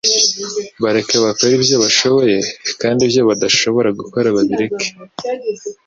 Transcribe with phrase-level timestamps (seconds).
[0.83, 2.37] bareke bakore ibyo bashoboye
[2.81, 4.87] kandi ibyo badashobora gukora babireke